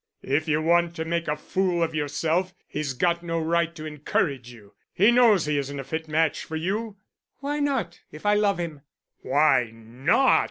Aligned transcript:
"If 0.23 0.47
you 0.47 0.63
want 0.63 0.95
to 0.95 1.05
make 1.05 1.27
a 1.27 1.35
fool 1.35 1.83
of 1.83 1.93
yourself, 1.93 2.55
he's 2.67 2.93
got 2.93 3.21
no 3.21 3.39
right 3.39 3.75
to 3.75 3.85
encourage 3.85 4.51
you. 4.51 4.73
He 4.91 5.11
knows 5.11 5.45
he 5.45 5.59
isn't 5.59 5.79
a 5.79 5.83
fit 5.83 6.07
match 6.07 6.43
for 6.43 6.55
you." 6.55 6.97
"Why 7.37 7.59
not, 7.59 7.99
if 8.11 8.25
I 8.25 8.33
love 8.33 8.57
him?" 8.57 8.81
"Why 9.21 9.69
not!" 9.71 10.39